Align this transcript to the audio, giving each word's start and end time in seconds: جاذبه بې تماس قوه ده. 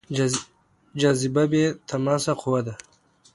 جاذبه 0.99 1.43
بې 1.51 1.65
تماس 1.89 2.25
قوه 2.41 2.61
ده. 2.65 2.73